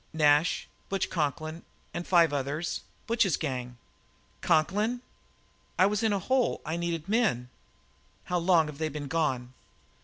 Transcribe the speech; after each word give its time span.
"Nash, 0.13 0.67
Butch 0.89 1.11
Conklin, 1.11 1.61
and 1.93 2.07
five 2.07 2.31
more. 2.31 2.63
Butch's 3.05 3.37
gang." 3.37 3.77
"Conklin!" 4.41 5.01
"I 5.77 5.85
was 5.85 6.01
in 6.01 6.11
a 6.11 6.17
hole; 6.17 6.59
I 6.65 6.75
needed 6.75 7.07
men." 7.07 7.49
"How 8.23 8.39
long 8.39 8.65
have 8.65 8.79
they 8.79 8.89
been 8.89 9.07
gone?" 9.07 9.53